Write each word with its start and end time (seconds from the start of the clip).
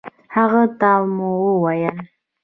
هغه 0.35 0.63
ته 0.79 0.91
مو 1.15 1.31
وويل 1.57 1.97